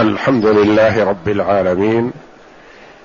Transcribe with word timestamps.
الحمد 0.00 0.46
لله 0.46 1.04
رب 1.04 1.28
العالمين 1.28 2.12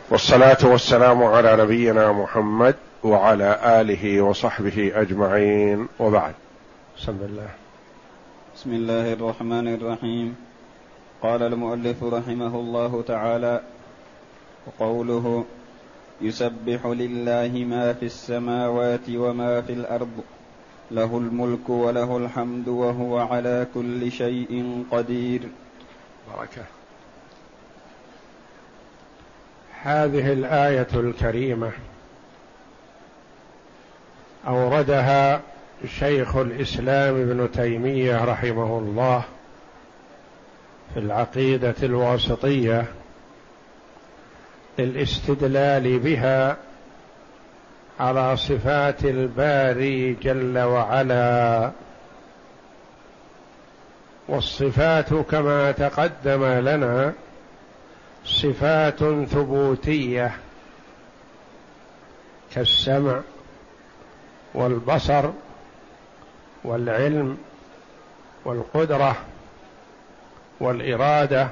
والصلاة 0.09 0.57
والسلام 0.63 1.23
على 1.23 1.55
نبينا 1.55 2.11
محمد 2.11 2.75
وعلى 3.03 3.59
آله 3.81 4.21
وصحبه 4.21 4.91
أجمعين 4.95 5.87
وبعد. 5.99 6.33
بسم 6.97 7.11
الله. 7.11 7.49
بسم 8.55 8.69
الله 8.73 9.13
الرحمن 9.13 9.73
الرحيم. 9.73 10.35
قال 11.23 11.43
المؤلف 11.43 12.03
رحمه 12.03 12.55
الله 12.55 13.03
تعالى 13.07 13.61
وقوله 14.67 15.45
يسبح 16.21 16.85
لله 16.85 17.65
ما 17.69 17.93
في 17.93 18.05
السماوات 18.05 19.09
وما 19.09 19.61
في 19.61 19.73
الأرض 19.73 20.23
له 20.91 21.17
الملك 21.17 21.69
وله 21.69 22.17
الحمد 22.17 22.67
وهو 22.67 23.17
على 23.19 23.67
كل 23.73 24.11
شيء 24.11 24.83
قدير. 24.91 25.41
بركة. 26.37 26.74
هذه 29.85 30.33
الآية 30.33 30.87
الكريمة. 30.93 31.71
أوردها 34.47 35.41
شيخ 35.99 36.35
الإسلام 36.35 37.15
ابن 37.15 37.51
تيمية 37.51 38.25
رحمه 38.25 38.79
الله 38.79 39.23
في 40.93 40.99
العقيدة 40.99 41.75
الواسطية 41.83 42.85
للاستدلال 44.79 45.99
بها 45.99 46.57
على 47.99 48.37
صفات 48.37 49.05
الباري 49.05 50.13
جل 50.13 50.59
وعلا. 50.59 51.71
والصفات 54.27 55.13
كما 55.13 55.71
تقدم 55.71 56.45
لنا 56.45 57.13
صفات 58.25 58.99
ثبوتية 59.29 60.37
كالسمع 62.53 63.21
والبصر 64.53 65.29
والعلم 66.63 67.37
والقدرة 68.45 69.17
والإرادة 70.59 71.49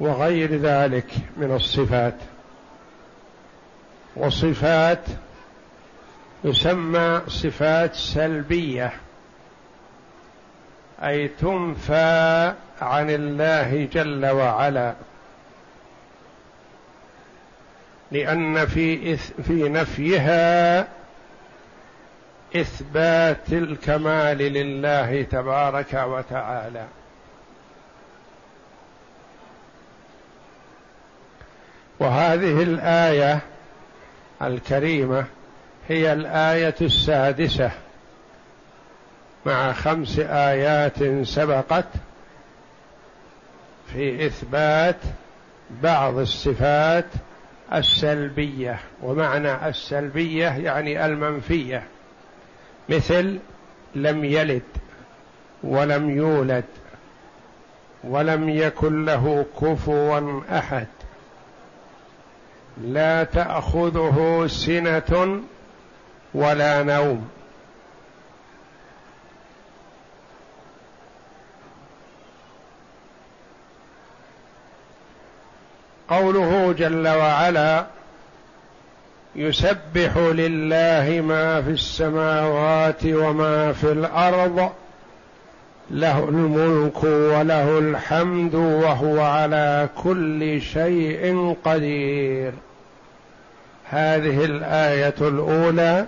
وغير 0.00 0.56
ذلك 0.56 1.10
من 1.36 1.54
الصفات. 1.54 2.14
وصفات 4.16 5.04
يسمى 6.44 7.20
صفات 7.28 7.94
سلبية 7.94 8.92
أي 11.02 11.28
تنفى 11.28 12.54
عن 12.80 13.10
الله 13.10 13.88
جل 13.92 14.26
وعلا. 14.26 14.94
لأن 18.12 18.66
في 18.66 19.16
في 19.16 19.68
نفيها 19.68 20.88
إثبات 22.56 23.52
الكمال 23.52 24.38
لله 24.38 25.22
تبارك 25.22 25.94
وتعالى. 25.94 26.86
وهذه 32.00 32.62
الآية 32.62 33.40
الكريمة 34.42 35.24
هي 35.88 36.12
الآية 36.12 36.74
السادسة. 36.80 37.70
مع 39.46 39.72
خمس 39.72 40.18
آيات 40.18 41.26
سبقت 41.26 41.84
في 43.92 44.26
إثبات 44.26 44.96
بعض 45.82 46.18
الصفات 46.18 47.06
السلبية 47.72 48.78
ومعنى 49.02 49.68
السلبية 49.68 50.48
يعني 50.48 51.06
المنفية. 51.06 51.82
مثل 52.88 53.38
لم 53.94 54.24
يلد 54.24 54.62
ولم 55.62 56.10
يولد 56.10 56.64
ولم 58.04 58.48
يكن 58.48 59.04
له 59.04 59.46
كفوا 59.60 60.40
أحد. 60.58 60.86
لا 62.82 63.24
تأخذه 63.24 64.46
سنة 64.46 65.40
ولا 66.34 66.82
نوم. 66.82 67.28
قوله 76.08 76.72
جل 76.72 77.08
وعلا 77.08 77.86
يسبح 79.36 80.16
لله 80.16 81.20
ما 81.20 81.62
في 81.62 81.70
السماوات 81.70 83.04
وما 83.04 83.72
في 83.72 83.92
الأرض 83.92 84.72
له 85.90 86.28
الملك 86.28 87.04
وله 87.04 87.78
الحمد 87.78 88.54
وهو 88.54 89.20
على 89.20 89.88
كل 90.02 90.60
شيء 90.60 91.56
قدير. 91.64 92.52
هذه 93.84 94.44
الآية 94.44 95.14
الأولى 95.20 96.06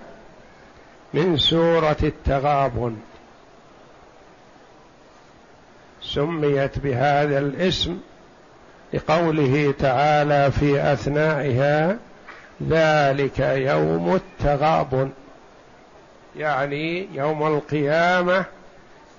من 1.15 1.37
سورة 1.37 1.97
التغابن. 2.03 2.97
سميت 6.03 6.79
بهذا 6.79 7.39
الاسم 7.39 7.99
لقوله 8.93 9.75
تعالى 9.79 10.53
في 10.53 10.93
أثنائها 10.93 11.97
ذلك 12.69 13.39
يوم 13.39 14.15
التغابن. 14.15 15.11
يعني 16.37 17.09
يوم 17.13 17.47
القيامة 17.47 18.45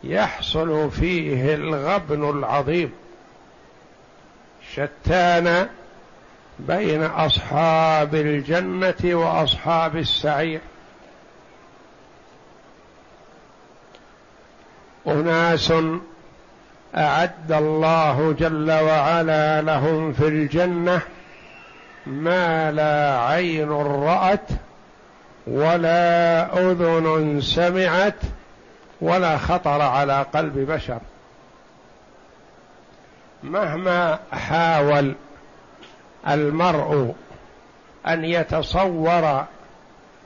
يحصل 0.04 0.92
فيه 0.92 1.56
الغبن 1.56 2.30
العظيم. 2.30 2.92
شتان 4.74 5.68
بين 6.60 7.04
أصحاب 7.04 8.16
الجنة 8.16 8.96
وأصحاب 9.04 9.98
السعير. 9.98 10.60
أناس 15.08 15.74
أعد 16.96 17.52
الله 17.52 18.36
جل 18.40 18.72
وعلا 18.72 19.62
لهم 19.62 20.14
في 20.14 20.28
الجنة 20.28 21.02
ما 22.06 22.72
لا 22.72 23.20
عين 23.20 23.70
رأت 23.72 24.50
ولا 25.48 26.44
أذن 26.60 27.42
سمعت 27.42 28.22
ولا 29.02 29.38
خطر 29.38 29.82
على 29.82 30.26
قلب 30.34 30.58
بشر. 30.72 31.00
مهما 33.44 34.20
حاول 34.32 35.16
المرء 36.28 37.16
أن 38.08 38.26
يتصور 38.26 39.46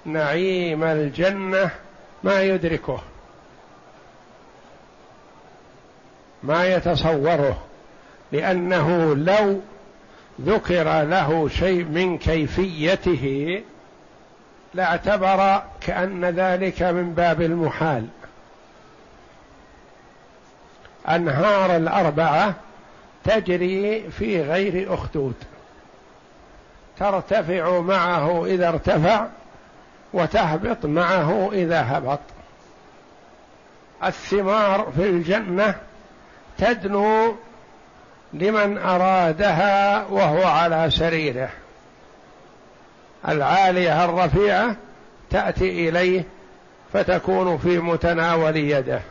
نعيم 0.05 0.83
الجنة 0.83 1.69
ما 2.23 2.41
يدركه. 2.41 2.99
ما 6.43 6.65
يتصوره 6.67 7.57
لأنه 8.31 9.15
لو 9.15 9.61
ذكر 10.41 11.03
له 11.03 11.49
شيء 11.49 11.83
من 11.83 12.17
كيفيته 12.17 13.61
لاعتبر 14.73 15.63
كأن 15.81 16.25
ذلك 16.25 16.81
من 16.81 17.13
باب 17.13 17.41
المحال. 17.41 18.07
أنهار 21.09 21.75
الأربعة 21.75 22.53
تجري 23.23 24.09
في 24.11 24.41
غير 24.41 24.93
أخدود 24.93 25.35
ترتفع 26.97 27.79
معه 27.79 28.45
إذا 28.45 28.69
ارتفع 28.69 29.27
وتهبط 30.13 30.85
معه 30.85 31.49
إذا 31.53 31.81
هبط. 31.81 32.19
الثمار 34.03 34.91
في 34.95 35.09
الجنة 35.09 35.75
تدنو 36.57 37.35
لمن 38.33 38.77
أرادها 38.77 40.05
وهو 40.05 40.43
على 40.43 40.89
سريره. 40.91 41.49
العالية 43.27 44.05
الرفيعة 44.05 44.75
تأتي 45.29 45.89
إليه 45.89 46.23
فتكون 46.93 47.57
في 47.57 47.79
متناول 47.79 48.57
يده. 48.57 49.01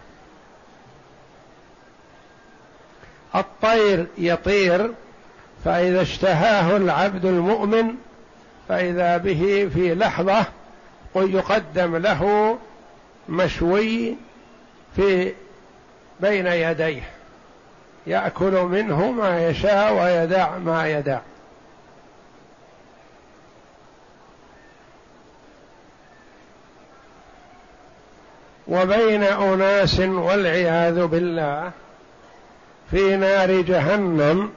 الطير 3.35 4.06
يطير 4.19 4.91
فإذا 5.65 6.03
اشتهاه 6.03 6.77
العبد 6.77 7.25
المؤمن 7.25 7.95
فإذا 8.69 9.17
به 9.17 9.71
في 9.75 9.95
لحظة 9.95 10.45
يقدم 11.17 11.97
له 11.97 12.59
مشوي 13.29 14.15
في 14.97 15.33
بين 16.21 16.47
يديه. 16.47 17.03
يأكل 18.06 18.52
منه 18.52 19.10
ما 19.10 19.49
يشاء 19.49 19.94
ويدع 19.94 20.58
ما 20.58 20.88
يدع. 20.88 21.19
وبين 28.69 29.22
أناس 29.22 30.00
والعياذ 30.00 31.06
بالله 31.06 31.70
في 32.90 33.16
نار 33.16 33.60
جهنم 33.60 34.50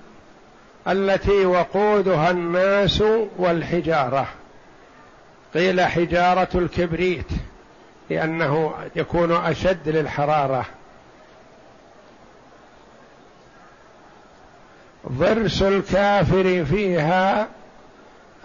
التي 0.88 1.46
وقودها 1.46 2.32
الناس 2.32 3.04
والحجارة. 3.38 4.28
قيل 5.54 5.82
حجارة 5.82 6.48
الكبريت 6.56 7.28
لأنه 8.10 8.74
يكون 8.96 9.32
أشد 9.32 9.90
للحرارة. 9.90 10.66
ضرس 15.12 15.62
الكافر 15.62 16.66
فيها 16.66 17.48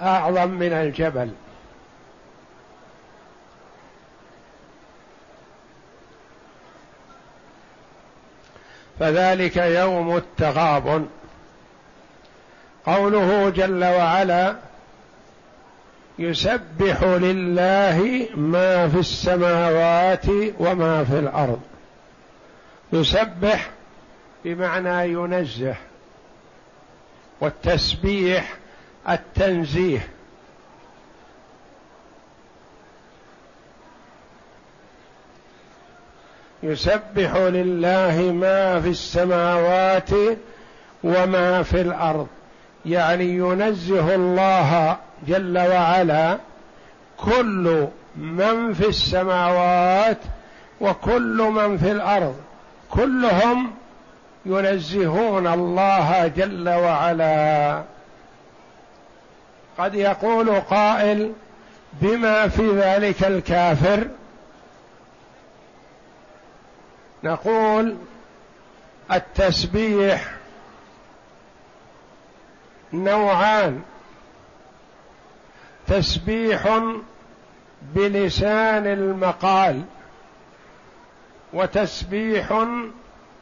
أعظم 0.01 0.51
من 0.51 0.73
الجبل. 0.73 1.31
فذلك 8.99 9.57
يوم 9.57 10.17
التغابن. 10.17 11.07
قوله 12.87 13.51
جل 13.51 13.85
وعلا 13.85 14.57
يسبح 16.19 17.03
لله 17.03 18.29
ما 18.35 18.89
في 18.89 18.99
السماوات 18.99 20.27
وما 20.59 21.05
في 21.05 21.19
الأرض. 21.19 21.61
يسبح 22.93 23.71
بمعنى 24.45 25.13
ينزه. 25.13 25.77
والتسبيح 27.41 28.57
التنزيه. 29.09 30.09
يسبح 36.63 37.37
لله 37.37 38.33
ما 38.33 38.81
في 38.81 38.89
السماوات 38.89 40.11
وما 41.05 41.63
في 41.63 41.81
الأرض. 41.81 42.27
يعني 42.87 43.25
ينزه 43.25 44.15
الله 44.15 44.97
جل 45.29 45.59
وعلا 45.59 46.39
كل 47.17 47.87
من 48.17 48.75
في 48.75 48.89
السماوات 48.89 50.19
وكل 50.81 51.51
من 51.55 51.79
في 51.79 51.91
الأرض. 51.93 52.37
كلهم 52.91 53.71
ينزهون 54.47 55.47
الله 55.47 56.27
جل 56.27 56.69
وعلا. 56.69 57.83
قد 59.79 59.95
يقول 59.95 60.61
قائل 60.61 61.33
بما 61.93 62.49
في 62.49 62.71
ذلك 62.71 63.25
الكافر؟ 63.25 64.09
نقول 67.25 67.97
التسبيح 69.13 70.35
نوعان. 72.93 73.83
تسبيح 75.87 76.81
بلسان 77.83 78.87
المقال 78.87 79.83
وتسبيح 81.53 82.65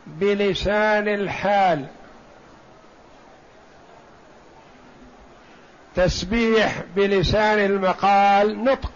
بلسان 0.09 1.09
الحال. 1.09 1.87
تسبيح 5.97 6.83
بلسان 6.97 7.59
المقال 7.59 8.65
نطق. 8.65 8.91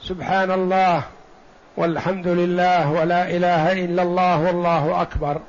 سبحان 0.00 0.50
الله 0.50 1.02
والحمد 1.76 2.28
لله 2.28 2.90
ولا 2.92 3.30
إله 3.30 3.84
إلا 3.84 4.02
الله 4.02 4.40
والله 4.42 5.02
أكبر. 5.02 5.40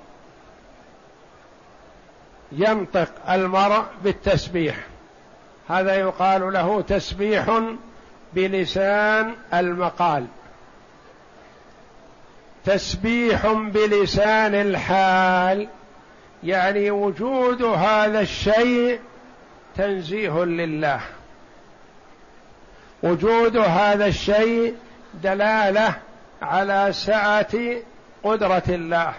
ينطق 2.51 3.09
المرء 3.30 3.83
بالتسبيح. 4.04 4.75
هذا 5.69 5.95
يقال 5.95 6.54
له 6.54 6.81
تسبيح 6.81 7.62
بلسان 8.33 9.33
المقال. 9.54 10.25
تسبيح 12.68 13.48
بلسان 13.48 14.56
الحال 14.56 15.68
يعني 16.44 16.92
وجود 16.92 17.64
هذا 17.64 18.19
الشيء 18.19 19.00
تنزيه 19.78 20.44
لله. 20.44 21.02
وجود 23.04 23.58
هذا 23.58 24.06
الشيء 24.06 24.75
دلالة 25.24 25.96
على 26.42 26.90
سعة 26.92 27.54
قدرة 28.24 28.64
الله 28.69 29.14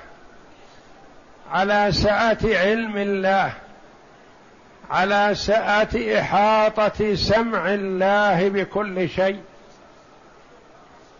على 1.51 1.93
سعة 1.93 2.39
علم 2.45 2.97
الله 2.97 3.53
على 4.91 5.35
سعة 5.35 5.89
إحاطة 6.19 7.15
سمع 7.15 7.75
الله 7.75 8.49
بكل 8.49 9.09
شيء. 9.09 9.41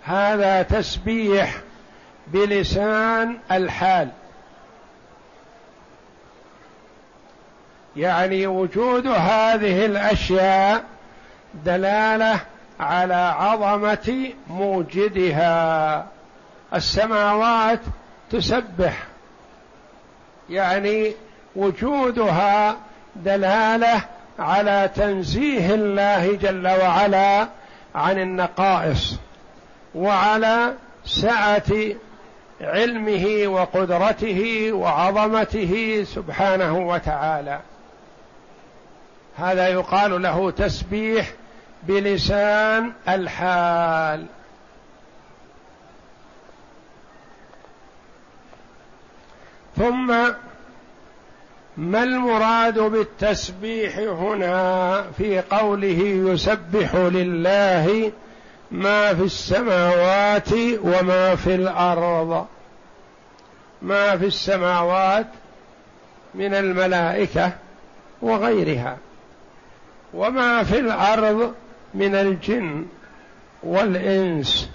هذا 0.05 0.63
تسبيح 0.63 1.55
بلسان 2.33 3.39
الحال. 3.53 4.09
يعني 7.97 8.47
وجود 8.47 9.07
هذه 9.07 9.87
الأشياء 9.87 10.85
دلالة 11.65 12.41
على 12.81 13.35
عظمة 13.39 14.33
موجدها. 14.51 16.07
السماوات 16.75 17.81
تسبح. 18.31 19.07
يعني 20.51 21.13
وجودها 21.57 22.77
دلالة 23.17 24.05
على 24.39 24.91
تنزيه 24.95 25.75
الله 25.75 26.37
جل 26.37 26.67
وعلا 26.67 27.49
عن 27.95 28.19
النقائص 28.19 29.17
وعلى 29.95 30.75
سعة 31.05 31.73
علمه 32.61 33.47
وقدرته 33.47 34.73
وعظمته 34.73 36.05
سبحانه 36.15 36.79
وتعالى. 36.79 37.61
هذا 39.37 39.69
يقال 39.69 40.23
له 40.23 40.51
تسبيح 40.51 41.33
بلسان 41.83 42.93
الحال. 43.09 44.27
ثم 49.77 50.07
ما 51.77 52.03
المراد 52.03 52.79
بالتسبيح 52.79 53.99
هنا 53.99 55.03
في 55.19 55.41
قوله 55.41 56.33
يسبح 56.33 56.95
لله 56.95 58.13
ما 58.71 59.15
في 59.15 59.23
السماوات 59.23 60.53
وما 60.83 61.37
في 61.37 61.55
الأرض؟ 61.55 62.47
ما 63.83 64.17
في 64.17 64.27
السماوات 64.27 65.27
من 66.35 66.55
الملائكة 66.55 67.53
وغيرها 68.23 68.97
وما 70.15 70.63
في 70.63 70.79
الأرض 70.79 71.55
من 71.95 72.15
الجن 72.15 72.87
والإنس 73.63 74.71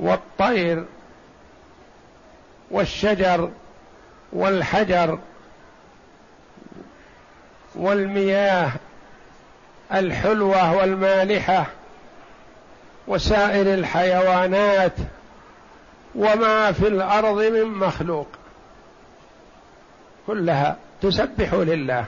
والطير 0.00 0.84
والشجر 2.70 3.50
والحجر 4.32 5.18
والمياه 7.74 8.70
الحلوة 9.92 10.76
والمالحة 10.76 11.66
وسائر 13.06 13.74
الحيوانات 13.74 14.92
وما 16.14 16.72
في 16.72 16.88
الأرض 16.88 17.42
من 17.42 17.64
مخلوق. 17.64 18.28
كلها 20.26 20.76
تسبح 21.02 21.54
لله. 21.54 22.04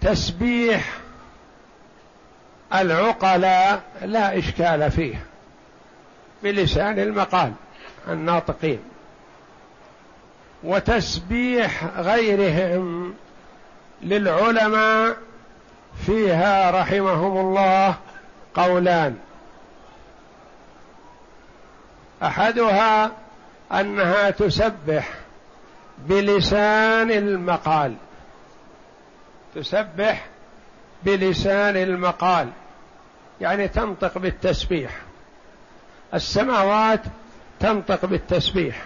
تسبيح 0.00 0.98
العقلاء 2.74 3.82
لا 4.02 4.38
إشكال 4.38 4.90
فيه. 4.90 5.26
بلسان 6.42 6.98
المقال 6.98 7.52
الناطقين. 8.08 8.82
وتسبيح 10.64 11.84
غيرهم 11.84 13.14
للعلماء 14.04 15.16
فيها 16.06 16.70
رحمهم 16.70 17.38
الله 17.38 17.94
قولان. 18.54 19.16
أحدها 22.22 23.10
أنها 23.72 24.30
تسبح 24.30 25.08
بلسان 25.98 27.10
المقال. 27.10 27.94
تسبح 29.54 30.26
بلسان 31.02 31.76
المقال 31.76 32.50
يعني 33.40 33.68
تنطق 33.68 34.18
بالتسبيح. 34.18 34.90
السماوات 36.14 37.00
تنطق 37.60 38.04
بالتسبيح. 38.04 38.82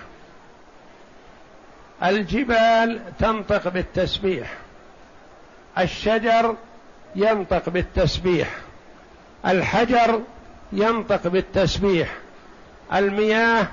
الجبال 2.03 3.01
تنطق 3.19 3.69
بالتسبيح. 3.69 4.55
الشجر 5.79 6.57
ينطق 7.17 7.69
بالتسبيح. 7.69 8.49
الحجر 9.47 10.21
ينطق 10.73 11.27
بالتسبيح. 11.29 12.09
المياه 12.95 13.67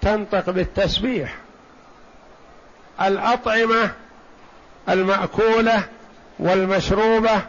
تنطق 0.00 0.50
بالتسبيح. 0.50 1.36
الأطعمة 3.00 3.90
المأكولة 4.88 5.82
والمشروبة 6.38 7.42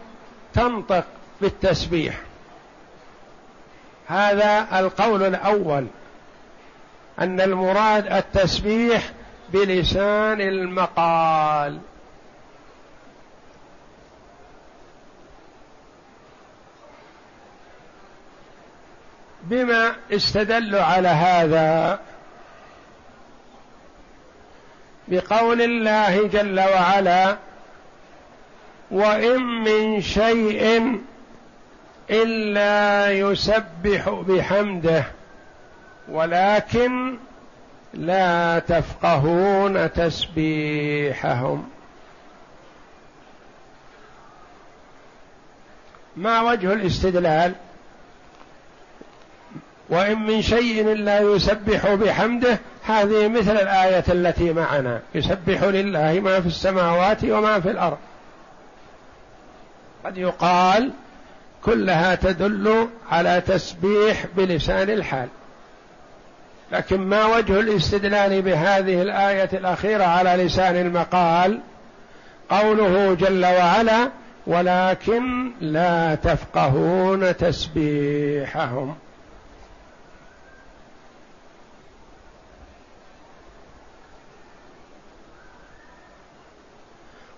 تنطق 0.53 1.03
بالتسبيح. 1.41 2.19
هذا 4.07 4.79
القول 4.79 5.23
الأول 5.23 5.87
أن 7.19 7.41
المراد 7.41 8.13
التسبيح 8.13 9.11
بلسان 9.53 10.41
المقال. 10.41 11.79
بما 19.49 19.95
استدلوا 20.11 20.81
على 20.81 21.07
هذا 21.07 21.99
بقول 25.07 25.61
الله 25.61 26.27
جل 26.27 26.59
وعلا 26.59 27.37
وإن 28.91 29.41
من 29.41 30.01
شيء 30.01 30.97
إلا 32.09 33.11
يسبح 33.11 34.09
بحمده 34.09 35.03
ولكن 36.09 37.17
لا 37.93 38.59
تفقهون 38.59 39.93
تسبيحهم. 39.93 41.69
ما 46.17 46.41
وجه 46.41 46.73
الاستدلال؟ 46.73 47.55
وإن 49.89 50.27
من 50.27 50.41
شيء 50.41 50.91
إلا 50.91 51.19
يسبح 51.19 51.93
بحمده 51.93 52.59
هذه 52.85 53.27
مثل 53.27 53.51
الآية 53.51 54.03
التي 54.09 54.53
معنا. 54.53 54.99
يسبح 55.15 55.63
لله 55.63 56.19
ما 56.19 56.41
في 56.41 56.47
السماوات 56.47 57.23
وما 57.23 57.59
في 57.59 57.71
الأرض. 57.71 57.97
قد 60.05 60.17
يقال 60.17 60.91
كلها 61.63 62.15
تدل 62.15 62.87
على 63.11 63.41
تسبيح 63.47 64.25
بلسان 64.37 64.89
الحال. 64.89 65.27
لكن 66.71 66.97
ما 66.97 67.25
وجه 67.25 67.59
الاستدلال 67.59 68.41
بهذه 68.41 69.01
الآية 69.01 69.49
الأخيرة 69.53 70.03
على 70.03 70.43
لسان 70.43 70.75
المقال؟ 70.75 71.59
قوله 72.49 73.13
جل 73.13 73.45
وعلا 73.45 74.09
ولكن 74.47 75.51
لا 75.61 76.15
تفقهون 76.15 77.37
تسبيحهم. 77.37 78.95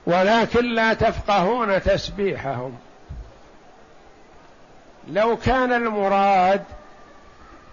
ولكن 0.10 0.66
لا 0.66 0.94
تفقهون 0.94 1.82
تسبيحهم. 1.82 2.78
لو 5.08 5.38
كان 5.38 5.74
المراد 5.74 6.63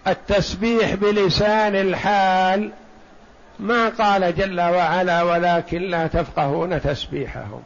التسبيح 0.07 0.95
بلسان 0.95 1.77
الحال 1.77 2.71
ما 3.59 3.89
قال 3.89 4.37
جل 4.37 4.61
وعلا 4.61 5.23
ولكن 5.23 5.83
لا 5.83 6.07
تفقهون 6.07 6.83
تسبيحهم. 6.83 7.63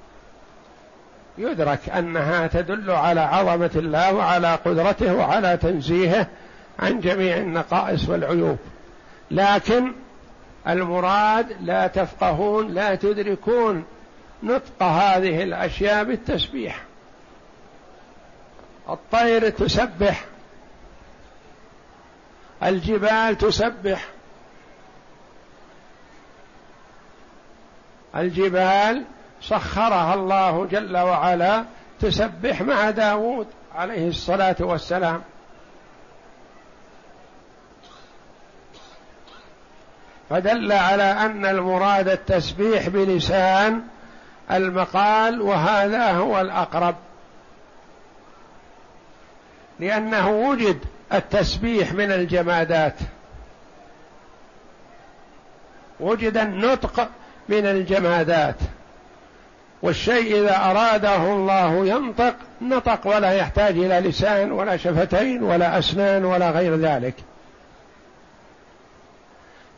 يدرك 1.38 1.88
أنها 1.88 2.46
تدل 2.46 2.90
على 2.90 3.20
عظمة 3.20 3.70
الله 3.76 4.14
وعلى 4.14 4.54
قدرته 4.54 5.14
وعلى 5.14 5.56
تنزيهه 5.56 6.26
عن 6.78 7.00
جميع 7.00 7.36
النقائص 7.36 8.08
والعيوب. 8.08 8.58
لكن 9.30 9.92
المراد 10.68 11.56
لا 11.60 11.86
تفقهون 11.86 12.68
لا 12.68 12.94
تدركون 12.94 13.84
نطق 14.42 14.82
هذه 14.82 15.42
الأشياء 15.42 16.04
بالتسبيح. 16.04 16.82
الطير 18.88 19.50
تسبح. 19.50 20.24
الجبال 22.62 23.38
تسبح. 23.38 24.08
الجبال 28.16 29.04
سخرها 29.42 30.14
الله 30.14 30.66
جل 30.66 30.96
وعلا 30.96 31.64
تسبح 32.00 32.62
مع 32.62 32.90
داود 32.90 33.46
عليه 33.74 34.08
الصلاة 34.08 34.56
والسلام. 34.60 35.22
فدل 40.30 40.72
على 40.72 41.02
أن 41.02 41.46
المراد 41.46 42.08
التسبيح 42.08 42.88
بلسان 42.88 43.82
المقال 44.50 45.42
وهذا 45.42 46.12
هو 46.12 46.40
الأقرب. 46.40 46.94
لأنه 49.80 50.30
وجد 50.30 50.78
التسبيح 51.12 51.92
من 51.92 52.12
الجمادات. 52.12 52.94
وجد 56.00 56.36
النطق 56.36 57.08
من 57.48 57.66
الجمادات. 57.66 58.56
والشيء 59.82 60.40
إذا 60.40 60.56
أراده 60.56 61.22
الله 61.22 61.86
ينطق 61.86 62.34
نطق 62.60 63.06
ولا 63.06 63.32
يحتاج 63.32 63.78
إلى 63.78 64.00
لسان 64.00 64.52
ولا 64.52 64.76
شفتين 64.76 65.42
ولا 65.42 65.78
أسنان 65.78 66.24
ولا 66.24 66.50
غير 66.50 66.76
ذلك. 66.76 67.14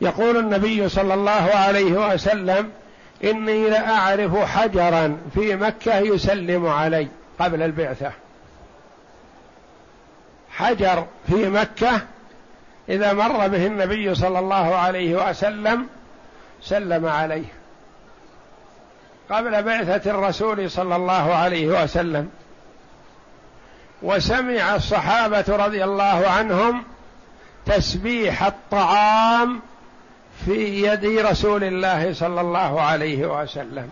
يقول 0.01 0.37
النبي 0.37 0.89
صلى 0.89 1.13
الله 1.13 1.31
عليه 1.53 2.13
وسلم 2.13 2.71
إني 3.23 3.69
لأعرف 3.69 4.37
حجرا 4.37 5.17
في 5.33 5.55
مكة 5.55 5.97
يسلم 5.97 6.67
علي 6.67 7.07
قبل 7.39 7.61
البعثة. 7.61 8.11
حجر 10.51 11.05
في 11.27 11.49
مكة 11.49 12.01
إذا 12.89 13.13
مر 13.13 13.47
به 13.47 13.65
النبي 13.65 14.15
صلى 14.15 14.39
الله 14.39 14.75
عليه 14.75 15.29
وسلم 15.29 15.87
سلم 16.61 17.05
عليه 17.05 17.45
قبل 19.29 19.63
بعثة 19.63 20.11
الرسول 20.11 20.71
صلى 20.71 20.95
الله 20.95 21.33
عليه 21.33 21.83
وسلم. 21.83 22.29
وسمع 24.01 24.75
الصحابة 24.75 25.45
رضي 25.47 25.83
الله 25.83 26.27
عنهم 26.27 26.83
تسبيح 27.65 28.43
الطعام 28.43 29.61
في 30.45 30.81
يد 30.83 31.05
رسول 31.05 31.63
الله 31.63 32.13
صلى 32.13 32.41
الله 32.41 32.81
عليه 32.81 33.41
وسلم. 33.41 33.89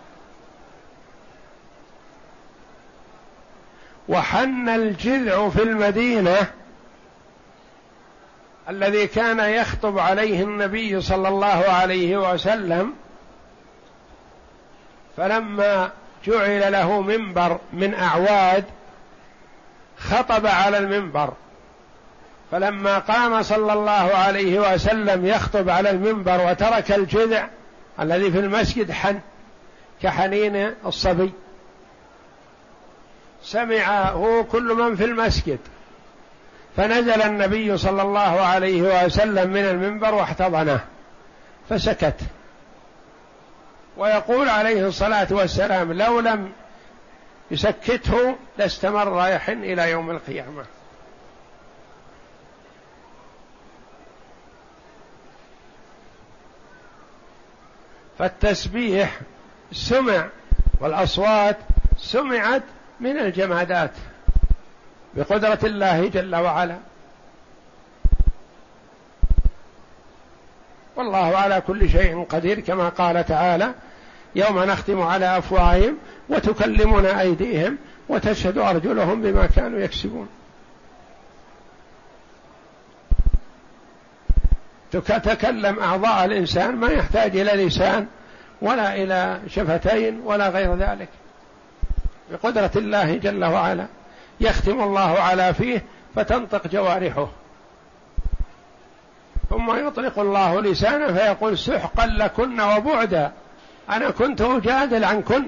وحن 4.08 4.68
الجذع 4.68 5.48
في 5.48 5.62
المدينة 5.62 6.46
الذي 8.68 9.06
كان 9.06 9.40
يخطب 9.40 9.98
عليه 9.98 10.42
النبي 10.42 11.00
صلى 11.00 11.28
الله 11.28 11.64
عليه 11.68 12.32
وسلم 12.32 12.92
فلما 15.16 15.90
جعل 16.26 16.72
له 16.72 17.00
منبر 17.00 17.58
من 17.72 17.94
أعواد 17.94 18.64
خطب 19.98 20.46
على 20.46 20.78
المنبر. 20.78 21.32
فلما 22.52 22.98
قام 22.98 23.42
صلى 23.42 23.72
الله 23.72 23.92
عليه 23.92 24.74
وسلم 24.74 25.26
يخطب 25.26 25.68
على 25.68 25.90
المنبر 25.90 26.46
وترك 26.46 26.92
الجذع 26.92 27.48
الذي 28.00 28.30
في 28.30 28.38
المسجد 28.38 28.90
حن 28.90 29.20
كحنين 30.02 30.74
الصبي 30.86 31.32
سمعه 33.42 34.46
كل 34.52 34.74
من 34.74 34.96
في 34.96 35.04
المسجد. 35.04 35.58
فنزل 36.76 37.22
النبي 37.22 37.76
صلى 37.76 38.02
الله 38.02 38.40
عليه 38.40 39.04
وسلم 39.04 39.50
من 39.50 39.64
المنبر 39.64 40.14
واحتضنه 40.14 40.80
فسكت. 41.70 42.20
ويقول 43.96 44.48
عليه 44.48 44.86
الصلاة 44.86 45.28
والسلام 45.30 45.92
لو 45.92 46.20
لم 46.20 46.52
يسكته 47.50 48.36
لاستمر 48.58 49.28
يحن 49.28 49.64
إلى 49.64 49.90
يوم 49.90 50.10
القيامة. 50.10 50.64
فالتسبيح 58.22 59.20
سمع 59.72 60.28
والأصوات 60.80 61.56
سمعت 61.98 62.62
من 63.00 63.18
الجمادات 63.18 63.90
بقدرة 65.14 65.58
الله 65.64 66.08
جل 66.08 66.36
وعلا. 66.36 66.76
والله 70.96 71.36
على 71.36 71.62
كل 71.66 71.90
شيء 71.90 72.24
قدير 72.24 72.60
كما 72.60 72.88
قال 72.88 73.26
تعالى 73.26 73.74
يوم 74.34 74.58
نختم 74.58 75.00
على 75.00 75.38
أفواههم 75.38 75.98
وتكلمنا 76.28 77.20
أيديهم 77.20 77.78
وتشهد 78.08 78.58
أرجلهم 78.58 79.22
بما 79.22 79.46
كانوا 79.46 79.78
يكسبون. 79.78 80.28
تتكلم 84.92 85.78
أعضاء 85.78 86.24
الإنسان 86.24 86.76
ما 86.76 86.88
يحتاج 86.88 87.36
إلى 87.36 87.66
لسان 87.66 88.06
ولا 88.62 88.94
إلى 88.94 89.40
شفتين 89.48 90.20
ولا 90.24 90.48
غير 90.48 90.74
ذلك. 90.74 91.08
بقدرة 92.30 92.70
الله 92.76 93.16
جل 93.16 93.44
وعلا 93.44 93.86
يختم 94.40 94.80
الله 94.80 95.18
على 95.18 95.54
فيه 95.54 95.84
فتنطق 96.14 96.66
جوارحه. 96.66 97.28
ثم 99.50 99.86
يطلق 99.86 100.18
الله 100.18 100.60
لسانه 100.60 101.12
فيقول 101.12 101.58
سحقا 101.58 102.06
لكن 102.06 102.60
وبعدا. 102.60 103.32
أنا 103.90 104.10
كنت 104.10 104.40
أجادل 104.40 105.04
عنكن 105.04 105.46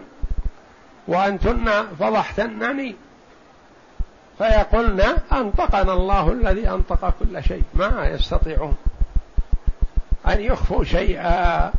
وأنتن 1.09 1.71
فضحتنني. 2.01 2.97
فيقولن 4.39 5.17
أنطقنا 5.33 5.93
الله 5.93 6.33
الذي 6.33 6.69
أنطق 6.69 7.15
كل 7.21 7.45
شيء. 7.45 7.63
ما 7.75 8.09
يستطيعون. 8.15 8.77
أن 10.29 10.41
يخفوا 10.41 10.85
شيئا. 10.85 11.73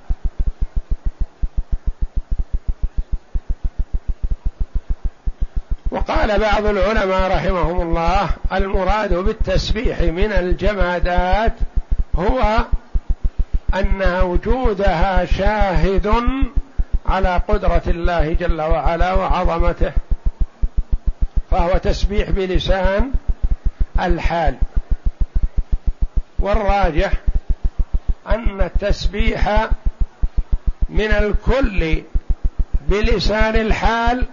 وقال 5.92 6.40
بعض 6.40 6.66
العلماء 6.66 7.32
رحمهم 7.32 7.82
الله 7.82 8.30
المراد 8.54 9.14
بالتسبيح 9.14 10.02
من 10.02 10.32
الجمادات 10.32 11.54
هو 12.16 12.66
أن 13.74 14.22
وجودها 14.22 15.26
شاهد 15.26 16.14
على 17.06 17.42
قدرة 17.48 17.82
الله 17.88 18.34
جل 18.34 18.62
وعلا 18.62 19.14
وعظمته 19.14 19.92
فهو 21.52 21.78
تسبيح 21.78 22.30
بلسان 22.30 23.12
الحال 24.00 24.56
والراجح 26.40 27.12
أن 28.28 28.62
التسبيح 28.62 29.70
من 30.90 31.12
الكل 31.12 32.04
بلسان 32.88 33.56
الحال 33.56 34.26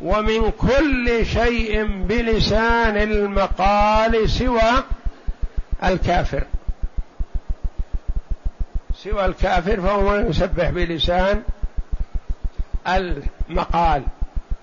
ومن 0.00 0.50
كل 0.50 1.26
شيء 1.26 1.86
بلسان 1.86 2.96
المقال 2.96 4.30
سوى 4.30 4.84
الكافر. 5.84 6.44
سوى 8.94 9.24
الكافر 9.24 9.80
فهو 9.80 10.16
يسبح 10.16 10.70
بلسان 10.70 11.42
المقال. 12.88 14.02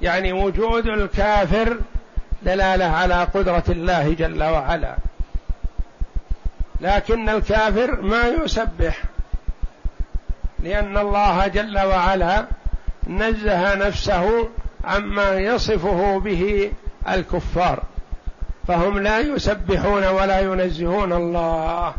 يعني 0.01 0.33
وجود 0.33 0.87
الكافر 0.87 1.77
دلالة 2.43 2.85
على 2.85 3.23
قدرة 3.23 3.63
الله 3.69 4.13
جل 4.13 4.43
وعلا. 4.43 4.95
لكن 6.81 7.29
الكافر 7.29 8.01
ما 8.01 8.27
يسبح 8.27 9.03
لأن 10.59 10.97
الله 10.97 11.47
جل 11.47 11.79
وعلا 11.79 12.45
نزه 13.07 13.75
نفسه 13.75 14.49
عما 14.85 15.39
يصفه 15.39 16.19
به 16.19 16.71
الكفار 17.09 17.83
فهم 18.67 18.99
لا 18.99 19.19
يسبحون 19.19 20.07
ولا 20.07 20.39
ينزهون 20.39 21.13
الله. 21.13 21.93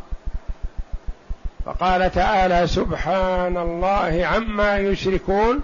فقال 1.65 2.13
تعالى 2.13 2.67
سبحان 2.67 3.57
الله 3.57 4.27
عما 4.27 4.79
يشركون 4.79 5.61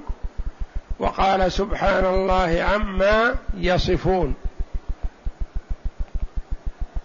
وقال 0.98 1.52
سبحان 1.52 2.04
الله 2.04 2.62
عما 2.62 3.34
يصفون. 3.54 4.34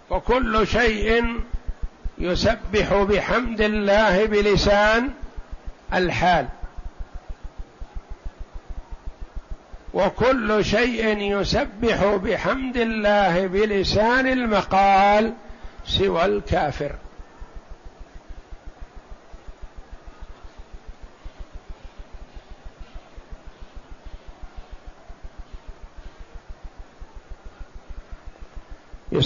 وكل 0.09 0.67
شيء 0.67 1.23
يسبح 2.19 2.93
بحمد 2.93 3.61
الله 3.61 4.25
بلسان 4.25 5.09
الحال. 5.93 6.47
وكل 9.93 10.65
شيء 10.65 11.17
يسبح 11.17 12.05
بحمد 12.23 12.77
الله 12.77 13.47
بلسان 13.47 14.27
المقال 14.27 15.33
سوى 15.85 16.25
الكافر. 16.25 16.95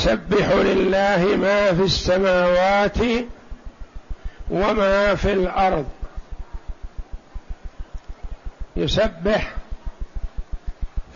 يسبح 0.01 0.51
لله 0.51 1.35
ما 1.35 1.73
في 1.73 1.81
السماوات 1.83 2.97
وما 4.49 5.15
في 5.15 5.33
الأرض. 5.33 5.85
يسبح 8.75 9.53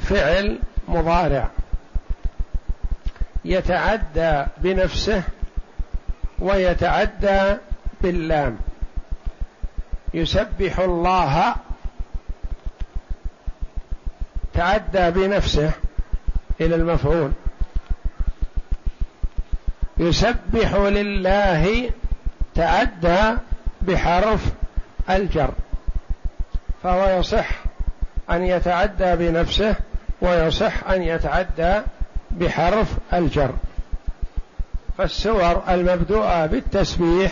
فعل 0.01 0.59
مضارع. 0.87 1.49
يتعدى 3.45 4.45
بنفسه 4.57 5.23
ويتعدى 6.39 7.57
باللام. 8.01 8.57
يسبح 10.13 10.79
الله 10.79 11.55
تعدى 14.53 15.11
بنفسه 15.11 15.71
إلى 16.61 16.75
المفعول. 16.75 17.31
يسبح 19.97 20.73
لله 20.75 21.91
تعدى 22.55 23.37
بحرف 23.81 24.51
الجر 25.09 25.53
فهو 26.83 27.19
يصح 27.19 27.49
أن 28.29 28.43
يتعدى 28.43 29.15
بنفسه 29.15 29.75
ويصح 30.21 30.89
أن 30.89 31.01
يتعدى 31.03 31.81
بحرف 32.31 32.93
الجر. 33.13 33.53
فالسور 34.97 35.63
المبدوءة 35.69 36.45
بالتسبيح 36.45 37.31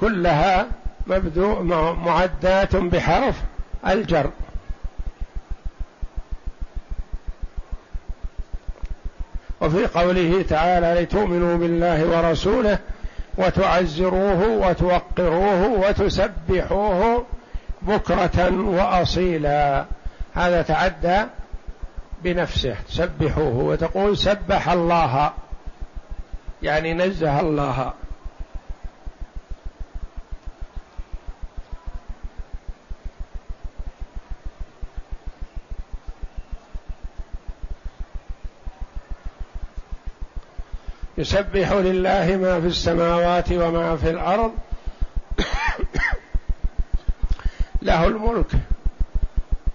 كلها 0.00 0.66
مبدوء 1.06 1.62
معدات 1.92 2.76
بحرف 2.76 3.42
الجر. 3.86 4.30
وفي 9.66 9.86
قوله 9.86 10.44
تعالى 10.48 11.02
لتؤمنوا 11.02 11.56
بالله 11.56 12.04
ورسوله 12.04 12.78
وتعزروه 13.38 14.48
وتوقروه 14.48 15.66
وتسبحوه 15.66 17.24
بكرة 17.82 18.50
وأصيلا. 18.50 19.84
هذا 20.34 20.62
تعدى 20.62 21.22
بنفسه 22.24 22.74
تسبحوه 22.88 23.56
وتقول 23.56 24.18
سبح 24.18 24.68
الله 24.68 25.32
يعني 26.62 26.94
نزه 26.94 27.40
الله. 27.40 27.92
يسبح 41.18 41.72
لله 41.72 42.36
ما 42.36 42.60
في 42.60 42.66
السماوات 42.66 43.52
وما 43.52 43.96
في 43.96 44.10
الأرض. 44.10 44.52
له 47.82 48.06
الملك. 48.06 48.46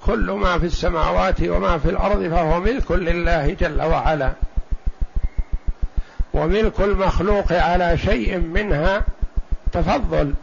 كل 0.06 0.32
ما 0.32 0.60
في 0.60 0.66
السماوات 0.66 1.42
وما 1.42 1.78
في 1.78 1.90
الأرض 1.90 2.28
فهو 2.30 2.60
ملك 2.60 2.92
لله 2.92 3.54
جل 3.54 3.82
وعلا. 3.82 4.32
وملك 6.34 6.80
المخلوق 6.80 7.54
على 7.54 7.98
شيء 7.98 8.38
منها 8.38 9.04
تفضل 9.72 10.34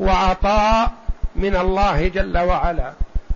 وعطاء 0.00 0.92
من 1.36 1.56
الله 1.56 2.08
جل 2.08 2.38
وعلا. 2.38 2.92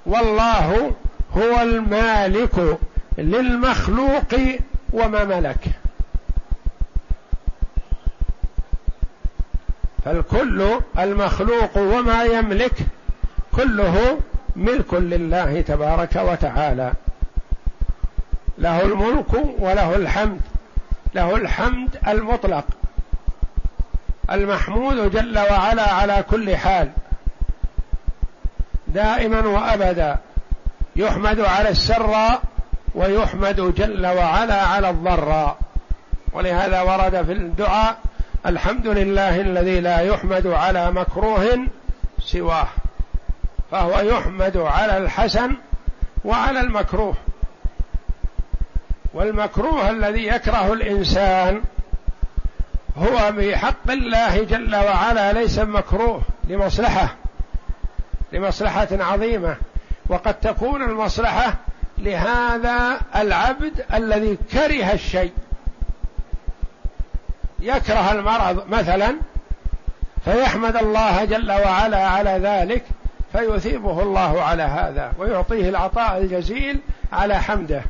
والله 0.07 0.93
هو 1.37 1.63
المالك 1.63 2.79
للمخلوق 3.19 4.35
وما 4.93 5.25
ملك. 5.25 5.61
فالكل 10.05 10.81
المخلوق 10.99 11.79
وما 11.79 12.25
يملك 12.25 12.75
كله 13.53 14.19
ملك 14.57 14.95
لله 14.95 15.61
تبارك 15.61 16.17
وتعالى. 16.17 16.93
له 18.59 18.83
الملك 18.83 19.35
وله 19.59 19.97
الحمد 19.97 20.41
له 21.15 21.37
الحمد 21.37 21.99
المطلق 22.09 22.65
المحمود 24.31 25.11
جل 25.11 25.39
وعلا 25.39 25.93
على 25.95 26.25
كل 26.31 26.57
حال 26.57 26.91
دائما 28.89 29.47
وأبدا 29.47 30.17
يحمد 30.97 31.41
على 31.41 31.69
السراء 31.69 32.43
ويحمد 32.95 33.75
جل 33.75 34.07
وعلا 34.07 34.63
على 34.63 34.91
الضراء 34.91 35.59
ولهذا 36.33 36.81
ورد 36.81 37.25
في 37.25 37.33
الدعاء 37.33 37.99
الحمد 38.47 38.87
لله 38.87 39.41
الذي 39.41 39.81
لا 39.81 40.01
يحمد 40.01 40.47
على 40.47 40.91
مكروه 40.91 41.67
سواه 42.21 42.69
فهو 43.71 44.01
يحمد 44.01 44.57
على 44.57 44.99
الحسن 44.99 45.57
وعلى 46.25 46.61
المكروه. 46.61 47.15
والمكروه 49.15 49.91
الذي 49.91 50.27
يكره 50.27 50.73
الإنسان 50.73 51.63
هو 52.97 53.33
بحق 53.33 53.91
الله 53.91 54.45
جل 54.45 54.77
وعلا 54.77 55.33
ليس 55.33 55.59
مكروه 55.59 56.23
لمصلحة 56.45 57.17
لمصلحة 58.33 58.89
عظيمة. 58.93 59.57
وقد 60.09 60.35
تكون 60.35 60.83
المصلحة 60.83 61.55
لهذا 61.99 63.01
العبد 63.17 63.85
الذي 63.95 64.39
كره 64.53 64.93
الشيء. 64.93 65.33
يكره 67.61 68.13
المرض 68.13 68.69
مثلا 68.69 69.17
فيحمد 70.25 70.77
الله 70.77 71.25
جل 71.25 71.53
وعلا 71.53 72.07
على 72.09 72.31
ذلك 72.31 72.85
فيثيبه 73.33 74.03
الله 74.03 74.43
على 74.43 74.63
هذا 74.63 75.13
ويعطيه 75.19 75.69
العطاء 75.69 76.19
الجزيل 76.19 76.81
على 77.13 77.39
حمده. 77.39 77.83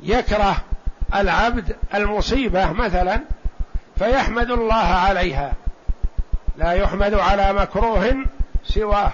يكره 0.00 0.56
العبد 1.14 1.76
المصيبة 1.94 2.72
مثلا 2.72 3.20
فيحمد 3.98 4.50
الله 4.50 4.74
عليها. 4.74 5.52
لا 6.56 6.72
يحمد 6.72 7.14
على 7.14 7.52
مكروه 7.52 8.14
سواه. 8.64 9.12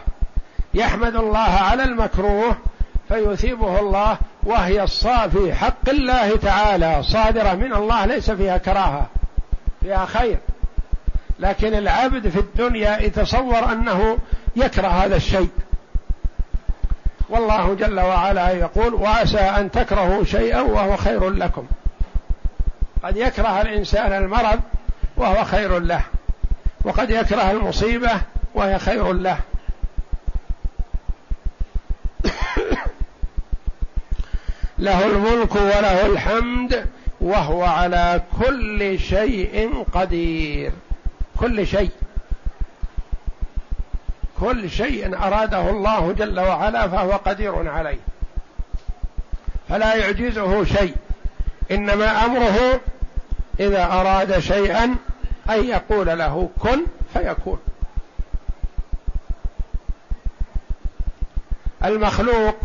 يحمد 0.75 1.16
الله 1.16 1.38
على 1.38 1.85
المكروه 1.85 2.57
فيثيبه 3.09 3.81
الله 3.81 4.18
وهي 4.46 4.82
الصافي 4.82 5.54
حق 5.54 5.88
الله 5.88 6.37
تعالى. 6.37 7.02
صادرة 7.02 7.54
من 7.54 7.72
الله 7.72 8.04
ليس 8.04 8.30
فيها 8.30 8.59
كراهة 8.59 9.06
فيها 9.80 10.06
خير. 10.06 10.38
لكن 11.38 11.74
العبد 11.74 12.28
في 12.28 12.38
الدنيا 12.38 12.98
يتصور 12.98 13.72
أنه 13.72 14.18
يكره 14.56 14.88
هذا 14.88 15.16
الشيء. 15.16 15.50
والله 17.28 17.74
جل 17.74 18.00
وعلا 18.00 18.50
يقول 18.50 18.94
وعسى 18.94 19.38
أن 19.38 19.70
تكرهوا 19.70 20.24
شيئا 20.24 20.61
وهو 20.61 20.96
خير 20.96 21.30
لكم. 21.30 21.66
قد 23.02 23.16
يكره 23.16 23.61
الإنسان 23.61 24.12
المرض 24.12 24.61
وهو 25.16 25.44
خير 25.44 25.78
له 25.78 26.00
وقد 26.85 27.11
يكره 27.11 27.50
المصيبة 27.50 28.11
وهي 28.54 28.78
خير 28.78 29.12
له. 29.12 29.38
له 34.78 35.06
الملك 35.06 35.54
وله 35.54 36.06
الحمد 36.06 36.86
وهو 37.20 37.64
على 37.64 38.22
كل 38.44 38.98
شيء 38.98 39.84
قدير. 39.92 40.72
كل 41.38 41.66
شيء. 41.66 41.90
كل 44.40 44.70
شيء 44.70 45.16
أراده 45.16 45.70
الله 45.70 46.12
جل 46.12 46.40
وعلا 46.40 46.88
فهو 46.88 47.12
قدير 47.12 47.68
عليه. 47.68 47.98
فلا 49.68 49.94
يعجزه 49.94 50.64
شيء. 50.64 50.94
إنما 51.70 52.24
أمره 52.24 52.80
إذا 53.60 53.84
أراد 53.84 54.38
شيئا 54.38 54.84
أن 55.50 55.64
يقول 55.64 56.06
له 56.06 56.48
كن 56.60 56.80
فيكون. 57.12 57.58
المخلوق 61.84 62.56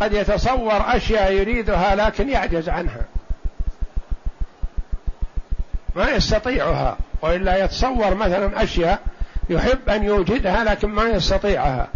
قد 0.00 0.12
يتصور 0.12 0.96
أشياء 0.96 1.32
يريدها 1.32 1.94
لكن 1.94 2.28
يعجز 2.28 2.68
عنها. 2.68 3.04
ما 5.96 6.10
يستطيعها 6.10 6.96
وإلا 7.22 7.64
يتصور 7.64 8.14
مثلا 8.14 8.62
أشياء 8.62 9.00
يحب 9.50 9.88
أن 9.88 10.04
يوجدها 10.04 10.64
لكن 10.64 10.88
ما 10.88 11.04
يستطيعها. 11.04 11.88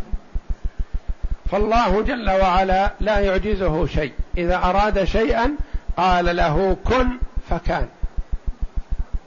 فالله 1.51 2.03
جل 2.03 2.31
وعلا 2.31 2.91
لا 3.01 3.19
يعجزه 3.19 3.87
شيء. 3.87 4.13
إذا 4.39 4.57
أراد 4.57 5.05
شيئا 5.05 5.51
قال 5.97 6.37
له 6.37 6.77
كن 6.85 7.09
فكان. 7.51 7.89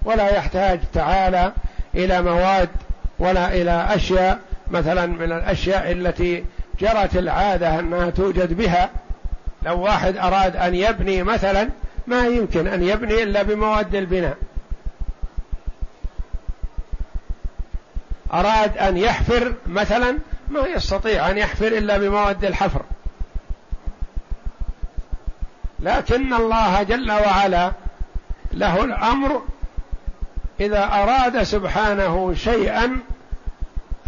ولا 0.03 0.35
يحتاج 0.35 0.79
تعالى 0.93 1.53
إلى 1.95 2.21
مواد 2.21 2.69
ولا 3.19 3.53
إلى 3.53 3.87
أشياء 3.89 4.39
مثلا 4.71 5.05
من 5.05 5.31
الأشياء 5.31 5.91
التي 5.91 6.43
جرت 6.79 7.17
العادة 7.17 7.79
انها 7.79 8.09
توجد 8.09 8.53
بها. 8.53 8.89
لو 9.63 9.81
واحد 9.81 10.17
أراد 10.17 10.55
أن 10.55 10.75
يبني 10.75 11.23
مثلا 11.23 11.69
ما 12.07 12.27
يمكن 12.27 12.67
أن 12.67 12.83
يبني 12.83 13.23
إلا 13.23 13.43
بمواد 13.43 13.95
البناء. 13.95 14.37
أراد 18.33 18.77
أن 18.77 18.97
يحفر 18.97 19.53
مثلا 19.67 20.17
ما 20.49 20.59
يستطيع 20.59 21.29
أن 21.29 21.37
يحفر 21.37 21.67
إلا 21.67 21.97
بمواد 21.97 22.45
الحفر. 22.45 22.81
لكن 25.79 26.33
الله 26.33 26.83
جل 26.83 27.11
وعلا 27.11 27.71
له 28.51 28.83
الأمر 28.83 29.41
إذا 30.59 30.83
أراد 30.83 31.43
سبحانه 31.43 32.33
شيئا 32.33 32.99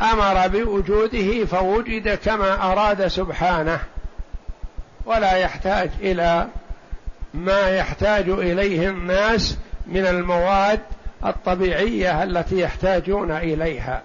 أمر 0.02 0.48
بوجوده 0.48 1.46
فوجد 1.46 2.16
كما 2.16 2.72
أراد 2.72 3.08
سبحانه 3.08 3.80
ولا 5.06 5.34
يحتاج 5.34 5.90
إلى 6.00 6.48
ما 7.34 7.70
يحتاج 7.70 8.30
إليه 8.30 8.90
الناس 8.90 9.58
من 9.88 10.06
المواد 10.06 10.80
الطبيعية 11.26 12.24
التي 12.24 12.60
يحتاجون 12.60 13.32
إليها. 13.32 14.02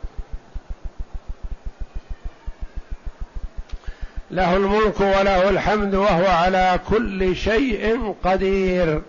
له 4.30 4.56
الملك 4.56 5.00
وله 5.00 5.50
الحمد 5.50 5.94
وهو 5.94 6.26
على 6.26 6.80
كل 6.88 7.36
شيء 7.36 8.14
قدير 8.24 9.02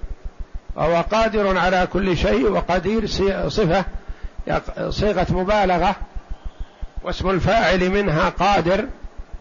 وهو 0.76 1.02
قادر 1.12 1.58
على 1.58 1.88
كل 1.93 2.17
شيء 2.17 2.52
وقدير 2.52 3.06
صفة 3.48 3.86
صيغة 4.89 5.28
مبالغة. 5.30 5.95
واسم 7.06 7.30
الفاعل 7.30 7.89
منها 7.89 8.30
قادر 8.30 8.88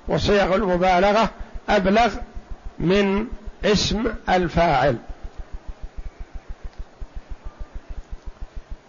وصيغ 0.08 0.54
المبالغة 0.54 1.30
أبلغ 1.68 2.14
من 2.78 3.26
اسم 3.64 4.04
الفاعل. 4.28 4.96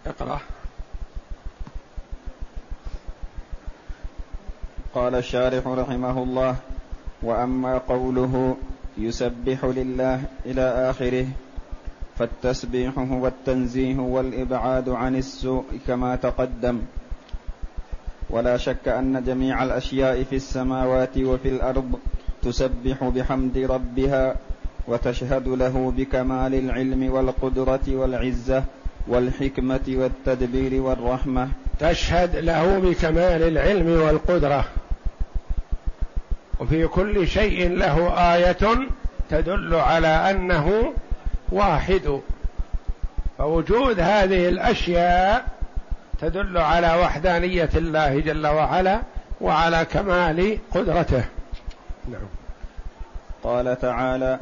اقرأ. 0.06 0.40
قال 4.94 5.14
الشارح 5.14 5.66
رحمه 5.66 6.22
الله 6.22 6.56
وأما 7.22 7.78
قوله 7.78 8.56
يسبح 8.98 9.64
لله 9.64 10.24
إلى 10.46 10.90
آخره 10.90 11.26
فالتسبيح 12.18 12.98
هو 12.98 13.26
التنزيه 13.26 13.96
والإبعاد 13.96 14.88
عن 14.88 15.16
السوء 15.16 15.64
كما 15.86 16.16
تقدم. 16.16 16.82
ولا 18.30 18.56
شك 18.56 18.88
أن 18.88 19.24
جميع 19.24 19.62
الأشياء 19.62 20.22
في 20.22 20.36
السماوات 20.36 21.18
وفي 21.18 21.48
الأرض 21.48 21.98
تسبح 22.42 23.04
بحمد 23.04 23.58
ربها 23.58 24.36
وتشهد 24.88 25.48
له 25.48 25.92
بكمال 25.96 26.54
العلم 26.54 27.12
والقدرة 27.12 27.80
والعزة 27.88 28.64
والحكمة 29.08 29.80
والتدبير 29.88 30.82
والرحمة. 30.82 31.48
تشهد 31.80 32.36
له 32.36 32.78
بكمال 32.78 33.42
العلم 33.42 34.02
والقدرة. 34.02 34.64
وفي 36.60 36.86
كل 36.86 37.28
شيء 37.28 37.68
له 37.68 38.12
آية 38.34 38.88
تدل 39.30 39.74
على 39.74 40.30
أنه 40.30 40.92
واحد. 41.52 42.20
فوجود 43.38 44.00
هذه 44.00 44.48
الأشياء 44.48 45.55
تدل 46.20 46.58
على 46.58 47.00
وحدانية 47.00 47.70
الله 47.74 48.20
جل 48.20 48.46
وعلا 48.46 49.00
وعلى 49.40 49.84
كمال 49.84 50.58
قدرته. 50.70 51.24
نعم. 52.08 52.28
قال 53.44 53.78
تعالى 53.80 54.40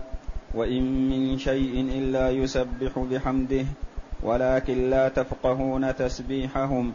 وإن 0.55 1.09
من 1.09 1.39
شيء 1.39 1.81
إلا 1.99 2.31
يسبح 2.31 2.99
بحمده 2.99 3.65
ولكن 4.23 4.91
لا 4.91 5.09
تفقهون 5.09 5.97
تسبيحهم. 5.97 6.93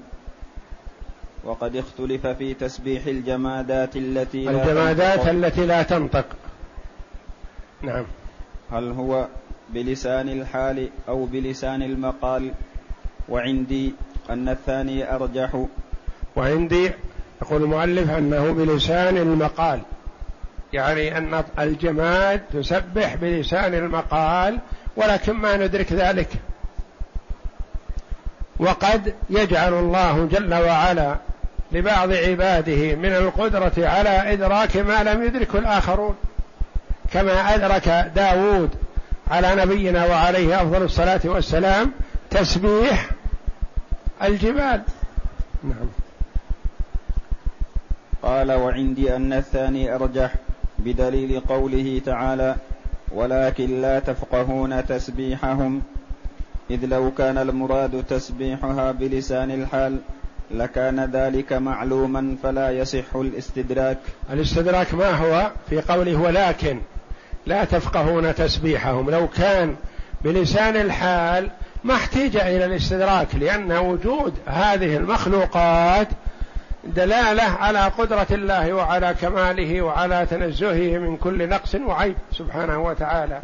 وقد 1.44 1.76
اختلف 1.76 2.28
في 2.28 2.54
تسبيح 2.54 3.06
الجمادات 3.06 3.96
التي 3.96 4.46
لا 4.46 4.52
الجمادات 4.52 5.20
تنطق. 5.20 5.30
التي 5.30 5.66
لا 5.66 5.84
تنطق. 5.84 6.26
نعم. 7.82 8.06
هل 8.72 8.92
هو 8.92 9.28
بلسان 9.70 10.30
الحال 10.30 10.90
أو 11.08 11.26
بلسان 11.26 11.82
المقال؟ 11.82 12.52
وعندي 13.30 13.94
أن 14.30 14.50
الثاني 14.50 15.16
أرجح. 15.16 15.66
وعندي 16.36 16.92
يقول 17.42 17.64
المؤلف 17.64 18.10
أنه 18.10 18.52
بلسان 18.52 19.18
المقال. 19.18 19.80
يعني 20.74 21.18
أن 21.18 21.44
الجماد 21.60 22.42
تسبح 22.54 23.16
بلسان 23.16 23.74
المقال 23.74 24.60
ولكن 24.96 25.34
ما 25.34 25.58
ندرك 25.58 25.94
ذلك. 25.94 26.30
وقد 28.60 29.14
يجعل 29.30 29.74
الله 29.74 30.28
جل 30.32 30.54
وعلا 30.54 31.16
لبعض 31.72 32.14
عباده 32.14 32.96
من 32.96 33.14
القدرة 33.14 33.74
على 33.78 34.34
إدراك 34.34 34.78
ما 34.78 35.04
لم 35.04 35.24
يدركه 35.24 35.60
الآخرون. 35.60 36.16
كما 37.14 37.56
أدرك 37.56 38.12
داود 38.16 38.70
على 39.32 39.56
نبينا 39.56 40.06
وعليه 40.06 40.62
أفضل 40.62 40.84
الصلاة 40.84 41.22
والسلام 41.26 41.92
تسبيح 42.30 43.10
الجبال. 44.24 44.82
نعم. 45.64 45.90
قال 48.24 48.52
وعندي 48.52 49.16
أن 49.16 49.34
الثاني 49.34 49.96
أرجح 49.96 50.36
بدليل 50.80 51.40
قوله 51.40 52.02
تعالى 52.06 52.56
ولكن 53.12 53.82
لا 53.82 54.00
تفقهون 54.00 54.86
تسبيحهم. 54.86 55.82
إذ 56.72 56.86
لو 56.86 57.12
كان 57.12 57.38
المراد 57.38 58.04
تسبيحها 58.10 58.92
بلسان 58.92 59.52
الحال 59.52 59.98
لكان 60.52 61.10
ذلك 61.14 61.54
معلوما 61.54 62.36
فلا 62.44 62.72
يصح 62.72 63.16
الاستدراك. 63.16 63.98
الاستدراك 64.34 64.94
ما 64.94 65.12
هو؟ 65.12 65.52
في 65.70 65.82
قوله 65.82 66.22
ولكن 66.22 66.80
لا 67.46 67.64
تفقهون 67.64 68.36
تسبيحهم. 68.36 69.10
لو 69.10 69.28
كان 69.28 69.76
بلسان 70.24 70.76
الحال 70.76 71.50
ما 71.84 71.96
احتاج 71.96 72.36
إلى 72.36 72.66
الاستدراك 72.66 73.36
لأن 73.36 73.72
وجود 73.72 74.34
هذه 74.46 74.98
المخلوقات 74.98 76.08
دلالة 76.84 77.44
على 77.44 77.80
قدرة 77.80 78.28
الله 78.32 78.74
وعلى 78.74 79.16
كماله 79.22 79.82
وعلى 79.82 80.26
تنزهه 80.26 80.98
من 80.98 81.18
كل 81.18 81.50
نقص 81.50 81.76
وعيب 81.76 82.16
سبحانه 82.32 82.80
وتعالى. 82.80 83.42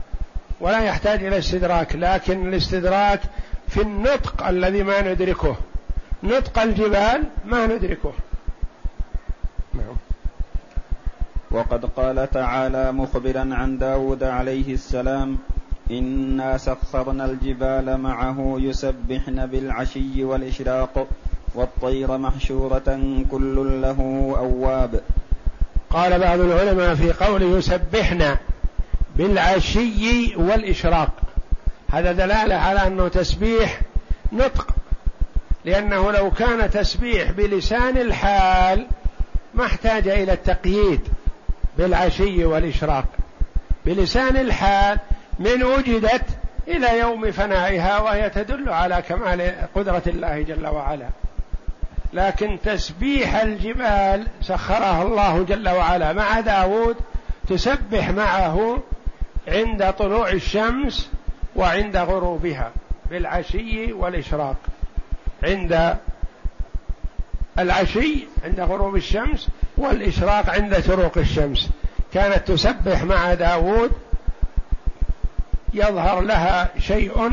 ولا 0.60 0.80
يحتاج 0.80 1.24
إلى 1.24 1.38
استدراك 1.38 1.95
لكن 1.95 2.48
الاستدراك 2.48 3.21
في 3.67 3.82
النطق 3.82 4.48
الذي 4.48 4.84
ما 4.84 5.02
ندركه. 5.02 5.56
نطق 6.24 6.60
الجبال 6.60 7.24
ما 7.45 7.65
ندركه. 7.65 8.13
نعم. 9.74 9.95
وقد 11.52 11.86
قال 11.86 12.30
تعالى 12.32 12.91
مخبرا 12.91 13.50
عن 13.52 13.78
داود 13.78 14.24
عليه 14.24 14.74
السلام 14.74 15.38
إنا 15.91 16.58
سخرنا 16.58 17.26
الجبال 17.26 17.98
معه 17.98 18.56
يسبحن 18.60 19.45
بالعشي 19.45 20.24
والإشراق 20.24 21.08
والطير 21.56 22.17
محشورة 22.17 23.00
كل 23.32 23.82
له 23.82 24.34
أواب. 24.38 25.02
قال 25.89 26.19
بعض 26.19 26.39
العلماء 26.39 26.95
في 26.95 27.12
قوله 27.12 27.58
يسبحن 27.58 28.36
بالعشي 29.15 30.36
والإشراق. 30.36 31.12
هذا 31.91 32.12
دلالة 32.12 32.56
على 32.56 32.88
أنه 32.88 33.08
تسبيح 33.08 33.82
نطق 34.34 34.67
لأنه 35.65 36.12
لو 36.12 36.32
كان 36.32 36.69
تسبيح 36.69 37.32
بلسان 37.32 37.98
الحال 37.98 38.88
ما 39.54 39.65
احتاج 39.65 40.08
إلى 40.08 40.34
التقييد 40.34 41.02
بالعشي 41.78 42.45
والإشراق. 42.45 43.06
بلسان 43.86 44.38
الحال 44.38 45.00
من 45.39 45.63
وجدت 45.63 46.26
إلى 46.67 47.00
يوم 47.00 47.32
فنائها 47.32 48.00
وهي 48.00 48.30
تدل 48.30 48.69
على 48.69 49.04
كمال 49.10 49.54
قدرة 49.76 50.02
الله 50.08 50.41
جل 50.41 50.67
وعلا. 50.67 51.08
لكن 52.13 52.58
تسبيح 52.63 53.36
الجبال 53.36 54.28
سخرها 54.41 55.04
الله 55.04 55.43
جل 55.43 55.69
وعلا. 55.69 56.13
مع 56.13 56.39
داود 56.39 56.95
تسبح 57.48 58.10
معه 58.10 58.84
عند 59.48 59.93
طلوع 59.93 60.30
الشمس 60.30 61.10
وعند 61.56 61.98
غروبها 61.98 62.71
بالعشي 63.10 63.93
والإشراق. 63.93 64.56
عند 65.43 65.95
العشي 67.60 68.28
عند 68.43 68.60
غروب 68.60 68.95
الشمس 68.95 69.48
والإشراق 69.78 70.50
عند 70.50 70.80
شروق 70.80 71.17
الشمس. 71.17 71.69
كانت 72.13 72.48
تسبح 72.48 73.04
مع 73.04 73.34
داود 73.34 73.91
يظهر 75.75 76.21
لها 76.21 76.69
شيء 76.79 77.31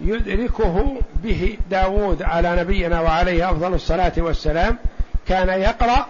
يدركه 0.00 1.00
به 1.22 1.58
داود 1.70 2.22
على 2.22 2.56
نبينا 2.60 3.00
وعليه 3.00 3.50
أفضل 3.50 3.74
الصلاة 3.74 4.12
والسلام 4.16 4.78
كان 5.28 5.48
يقرأ 5.48 6.06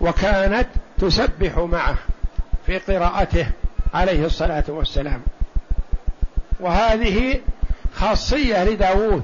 وكانت 0.00 0.66
تسبح 0.98 1.58
معه 1.58 1.96
في 2.66 2.78
قراءته 2.78 3.46
عليه 3.94 4.26
الصلاة 4.26 4.64
والسلام. 4.68 5.22
وهذه 6.60 7.40
خاصية 7.94 8.64
لداود 8.64 9.22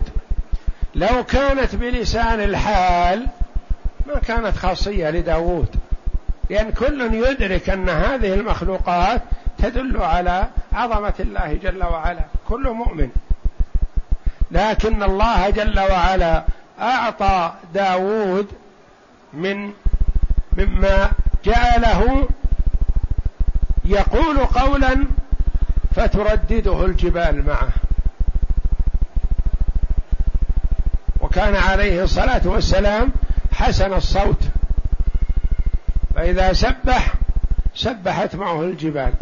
لو 0.94 1.24
كانت 1.24 1.74
بلسان 1.74 2.40
الحال 2.40 3.26
ما 4.06 4.14
كانت 4.14 4.56
خاصية 4.56 5.10
لداود 5.10 5.68
لأن 6.50 6.70
كل 6.70 7.14
يدرك 7.14 7.70
أن 7.70 7.88
هذه 7.88 8.34
المخلوقات 8.34 9.22
تدل 9.58 10.02
على 10.02 10.48
عظمة 10.74 11.14
الله 11.20 11.54
جل 11.54 11.84
وعلا 11.84 12.24
كل 12.48 12.70
مؤمن. 12.70 13.10
لكن 14.50 15.02
الله 15.02 15.50
جل 15.50 15.80
وعلا 15.80 16.44
أعطى 16.80 17.52
داود 17.74 18.46
من 19.32 19.72
مما 20.58 21.12
جعله 21.44 22.28
يقول 23.84 24.38
قولا 24.38 25.04
فتردده 25.94 26.84
الجبال 26.84 27.46
معه. 27.46 27.68
وكان 31.20 31.56
عليه 31.56 32.04
الصلاة 32.04 32.42
والسلام 32.44 33.12
حسن 33.52 33.92
الصوت 33.92 34.44
فإذا 36.14 36.52
سبح 36.52 37.14
سبحت 37.74 38.34
معه 38.36 38.60
الجبال. 38.60 39.12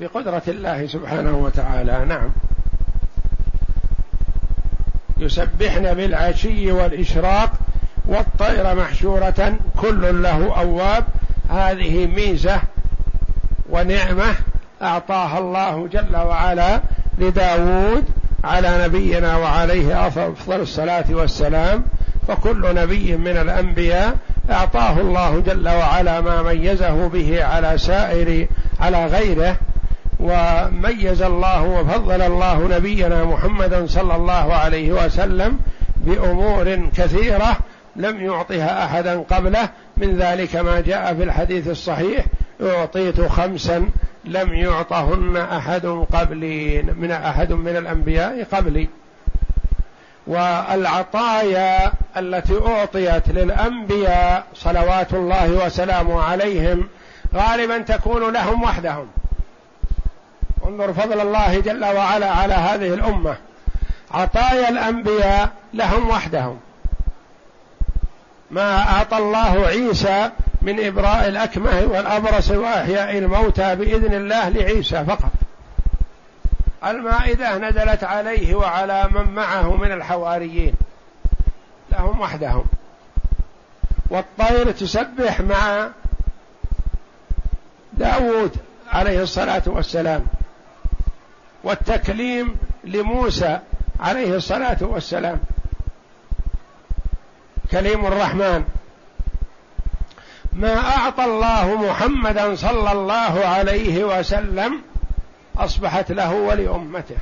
بقدرة 0.00 0.42
الله 0.48 0.86
سبحانه 0.86 1.36
وتعالى 1.38 2.04
نعم. 2.04 2.30
يسبحن 5.18 5.94
بالعشي 5.94 6.72
والإشراق 6.72 7.50
والطير 8.06 8.74
محشورة 8.74 9.54
كل 9.76 10.22
له 10.22 10.60
أواب. 10.60 11.04
هذه 11.50 12.06
ميزة 12.06 12.60
ونعمة 13.70 14.34
أعطاها 14.82 15.38
الله 15.38 15.88
جل 15.88 16.16
وعلا 16.16 16.80
لداود 17.18 18.04
على 18.44 18.84
نبينا 18.84 19.36
وعليه 19.36 20.06
أفضل 20.06 20.60
الصلاة 20.60 21.04
والسلام. 21.10 21.84
فكل 22.28 22.74
نبي 22.74 23.16
من 23.16 23.36
الأنبياء 23.36 24.16
أعطاه 24.50 25.00
الله 25.00 25.40
جل 25.40 25.68
وعلا 25.68 26.20
ما 26.20 26.42
ميزه 26.42 27.08
به 27.08 27.44
على 27.44 27.78
سائر 27.78 28.46
على 28.80 29.06
غيره. 29.06 29.56
وميز 30.20 31.22
الله 31.22 31.62
وفضل 31.62 32.22
الله 32.22 32.68
نبينا 32.76 33.24
محمدا 33.24 33.86
صلى 33.86 34.16
الله 34.16 34.54
عليه 34.54 34.92
وسلم 34.92 35.58
بأمور 35.96 36.90
كثيرة 36.96 37.56
لم 37.96 38.24
يعطها 38.24 38.84
أحدا 38.84 39.20
قبله. 39.20 39.68
من 39.96 40.16
ذلك 40.16 40.56
ما 40.56 40.80
جاء 40.80 41.14
في 41.14 41.22
الحديث 41.22 41.68
الصحيح 41.68 42.24
أعطيت 42.62 43.20
خمسا 43.20 43.86
لم 44.24 44.54
يعطهن 44.54 45.36
أحد 45.36 45.86
قبلي 46.12 46.82
من 46.82 47.10
أحد 47.10 47.52
من 47.52 47.76
الأنبياء 47.76 48.46
قبلي. 48.52 48.88
والعطايا 50.26 51.92
التي 52.16 52.54
أعطيت 52.66 53.28
للأنبياء 53.28 54.46
صلوات 54.54 55.14
الله 55.14 55.66
وسلامه 55.66 56.22
عليهم 56.22 56.88
غالبا 57.34 57.78
تكون 57.78 58.32
لهم 58.32 58.62
وحدهم. 58.62 59.06
انظر 60.68 60.92
فضل 60.92 61.20
الله 61.20 61.60
جل 61.60 61.84
وعلا 61.84 62.30
على 62.30 62.54
هذه 62.54 62.94
الأمة. 62.94 63.36
عطايا 64.10 64.68
الأنبياء 64.68 65.50
لهم 65.74 66.08
وحدهم. 66.10 66.58
ما 68.50 68.82
أعطى 68.82 69.16
الله 69.16 69.66
عيسى 69.66 70.30
من 70.62 70.86
إبراء 70.86 71.28
الأكمه 71.28 71.82
والأبرص 71.90 72.50
وإحياء 72.50 73.18
الموتى 73.18 73.74
بإذن 73.74 74.14
الله 74.14 74.48
لعيسى 74.48 75.04
فقط. 75.04 75.30
المائدة 76.84 77.58
نزلت 77.58 78.04
عليه 78.04 78.54
وعلى 78.54 79.08
من 79.14 79.34
معه 79.34 79.76
من 79.76 79.92
الحواريين. 79.92 80.74
لهم 81.92 82.20
وحدهم. 82.20 82.64
والطير 84.10 84.70
تسبح 84.70 85.40
مع 85.40 85.88
داود 87.92 88.56
عليه 88.92 89.22
الصلاة 89.22 89.62
والسلام. 89.66 90.26
والتكليم 91.64 92.56
لموسى 92.84 93.58
عليه 94.00 94.36
الصلاة 94.36 94.76
والسلام. 94.80 95.38
كليم 97.70 98.06
الرحمن. 98.06 98.64
ما 100.52 100.76
أعطى 100.96 101.24
الله 101.24 101.90
محمدا 101.90 102.54
صلى 102.54 102.92
الله 102.92 103.44
عليه 103.46 104.04
وسلم 104.04 104.80
أصبحت 105.58 106.12
له 106.12 106.34
ولأمته. 106.34 107.16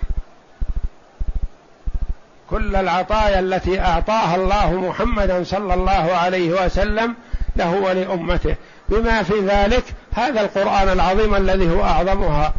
كل 2.51 2.77
العطايا 2.77 3.41
التي 3.41 3.81
أعطاها 3.81 4.37
الله 4.37 4.81
محمدا 4.89 5.45
صلى 5.45 5.75
الله 5.75 6.13
عليه 6.13 6.65
وسلم 6.65 7.15
له 7.57 7.71
ولأمته. 7.71 8.57
بما 8.89 9.23
في 9.23 9.41
ذلك 9.41 9.85
هذا 10.15 10.41
القرآن 10.41 10.89
العظيم 10.89 11.35
الذي 11.35 11.71
هو 11.71 11.85
أعظمها. 11.85 12.55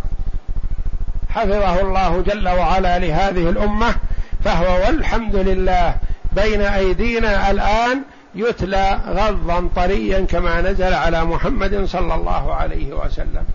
حفظه 1.35 1.81
الله 1.81 2.21
جل 2.21 2.49
وعلا 2.49 2.99
لهذه 2.99 3.49
الأمة 3.49 3.95
فهو 4.43 4.85
والحمد 4.85 5.35
لله 5.35 5.95
بين 6.31 6.61
أيدينا 6.61 7.51
الآن 7.51 8.01
يتلى 8.35 8.99
غضا 9.07 9.69
طريا 9.75 10.25
كما 10.29 10.61
نزل 10.61 10.93
على 10.93 11.25
محمد 11.25 11.85
صلى 11.85 12.15
الله 12.15 12.53
عليه 12.55 12.93
وسلم. 12.93 13.45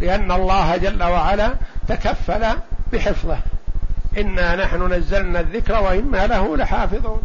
لأن 0.00 0.32
الله 0.32 0.76
جل 0.76 1.02
وعلا 1.02 1.50
تكفل 1.88 2.44
بحفظه. 2.92 3.38
إنا 4.18 4.56
نحن 4.56 4.92
نزلنا 4.92 5.40
الذكر 5.40 5.82
وإنا 5.82 6.26
له 6.26 6.56
لحافظون. 6.56 7.22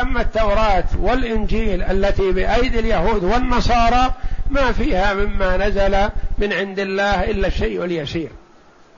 أما 0.00 0.20
التوراة 0.20 0.84
والإنجيل 1.00 1.82
التي 1.82 2.32
بأيدي 2.32 2.78
اليهود 2.78 3.24
والنصارى 3.24 4.14
ما 4.50 4.72
فيها 4.72 5.14
مما 5.14 5.56
نزل 5.56 6.10
من 6.38 6.52
عند 6.52 6.78
الله 6.78 7.30
إلا 7.30 7.46
الشيء 7.46 7.84
اليسير. 7.84 8.30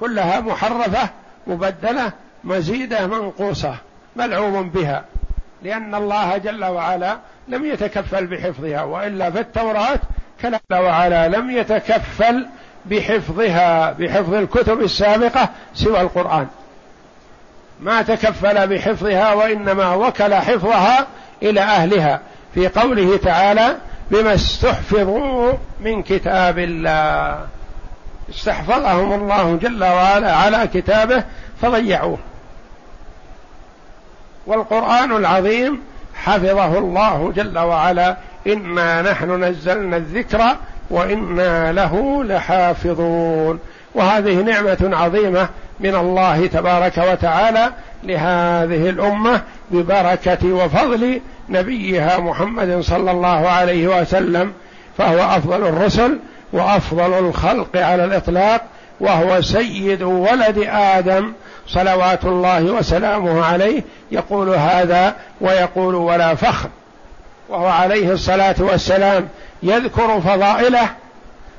كلها 0.01 0.41
محرفة 0.41 1.09
مبدلة 1.47 2.13
مزيدة 2.45 3.07
منقوصة 3.07 3.75
ملعوم 4.17 4.71
بها. 4.71 5.05
لأن 5.63 5.95
الله 5.95 6.37
جل 6.37 6.65
وعلا 6.65 7.19
لم 7.49 7.65
يتكفل 7.65 8.27
بحفظها 8.27 8.83
وإلا 8.83 9.31
في 9.31 9.41
التوراة 9.41 9.99
كلا 10.43 10.61
وعلا 10.73 11.29
لم 11.29 11.51
يتكفل 11.51 12.47
بحفظها 12.87 13.93
بحفظ 13.93 14.35
الكتب 14.35 14.81
السابقة 14.81 15.49
سوى 15.75 16.01
القرآن. 16.01 16.47
ما 17.81 18.03
تكفل 18.03 18.67
بحفظها 18.67 19.33
وإنما 19.33 19.95
وكل 19.95 20.35
حفظها 20.35 21.07
إلى 21.43 21.61
أهلها. 21.61 22.21
في 22.55 22.69
قوله 22.69 23.17
تعالى 23.17 23.77
بما 24.11 24.35
استحفظوا 24.35 25.53
من 25.81 26.03
كتاب 26.03 26.59
الله. 26.59 27.47
استحفظهم 28.31 29.13
الله 29.13 29.59
جل 29.63 29.85
وعلا 29.85 30.37
على 30.37 30.69
كتابه 30.75 31.25
فضيعوه. 31.63 32.19
والقرآن 34.47 35.17
العظيم 35.17 35.81
حفظه 36.15 36.79
الله 36.79 37.33
جل 37.37 37.59
وعلا 37.59 38.17
إنا 38.47 39.03
نحن 39.03 39.45
نزلنا 39.45 39.97
الذكر 39.97 40.57
وإنا 40.91 41.73
له 41.73 42.25
لحافظون. 42.25 43.59
وهذه 43.95 44.35
نعمة 44.35 44.91
عظيمة 44.93 45.49
من 45.81 45.95
الله 45.95 46.47
تبارك 46.47 46.99
وتعالى 46.99 47.73
لهذه 48.05 48.91
الأمة 48.91 49.43
ببركة 49.71 50.53
وفضل 50.53 51.21
نبيها 51.49 52.19
محمد 52.19 52.81
صلى 52.81 53.11
الله 53.11 53.49
عليه 53.49 54.01
وسلم. 54.01 54.53
فهو 54.99 55.37
أفضل 55.37 55.67
الرسل 55.67 56.19
وأفضل 56.53 57.19
الخلق 57.19 57.77
على 57.77 58.05
الإطلاق 58.05 58.63
وهو 59.01 59.43
سيد 59.43 60.03
ولد 60.03 60.69
آدم 60.73 61.33
صلوات 61.69 62.25
الله 62.25 62.63
وسلامه 62.63 63.45
عليه 63.45 63.83
يقول 64.13 64.49
هذا 64.49 65.15
ويقول 65.41 65.95
ولا 65.95 66.35
فخر. 66.35 66.69
وهو 67.49 67.67
عليه 67.67 68.13
الصلاة 68.13 68.55
والسلام 68.59 69.29
يذكر 69.63 70.21
فضائله 70.21 70.89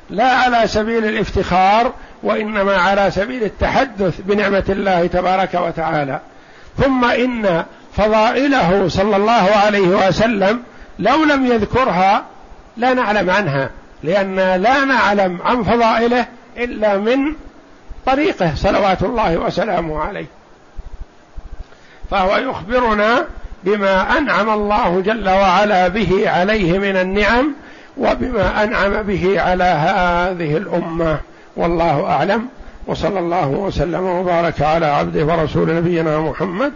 لا 0.09 0.31
على 0.31 0.67
سبيل 0.67 1.05
الافتخار 1.05 1.91
وإنما 2.23 2.77
على 2.77 3.11
سبيل 3.11 3.43
التحدث 3.43 4.19
بنعمة 4.19 4.63
الله 4.69 5.07
تبارك 5.07 5.53
وتعالى. 5.53 6.19
ثم 6.77 7.05
إن 7.05 7.63
فضائله 7.97 8.87
صلى 8.87 9.15
الله 9.15 9.49
عليه 9.65 10.07
وسلم 10.07 10.63
لو 10.99 11.23
لم 11.23 11.45
يذكرها 11.45 12.23
لا 12.79 12.93
نعلم 12.93 13.29
عنها 13.29 13.69
لأن 14.03 14.35
لا 14.35 14.85
نعلم 14.85 15.39
عن 15.41 15.63
فضائله 15.63 16.25
إلا 16.57 16.97
من 16.97 17.17
طريقه 18.05 18.51
صلوات 18.55 19.03
الله 19.03 19.37
وسلامه 19.37 19.99
عليه. 19.99 20.25
فهو 22.11 22.37
يخبرنا 22.37 23.25
بما 23.63 24.17
أنعم 24.17 24.49
الله 24.49 25.01
جل 25.01 25.29
وعلا 25.29 25.87
به 25.87 26.29
عليه 26.29 26.79
من 26.79 26.95
النعم 26.95 27.53
وبما 27.97 28.63
أنعم 28.63 29.03
به 29.03 29.41
على 29.41 29.63
هذه 29.63 30.57
الأمة. 30.57 31.17
والله 31.55 32.05
أعلم. 32.05 32.47
وصلى 32.87 33.19
الله 33.19 33.47
وسلم 33.47 34.03
وبارك 34.03 34.61
على 34.61 34.85
عبده 34.85 35.25
ورسول 35.25 35.75
نبينا 35.75 36.19
محمد 36.19 36.73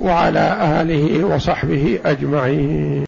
وعلى 0.00 0.56
آله 0.80 1.24
وصحبه 1.24 1.98
أجمعين. 2.04 2.92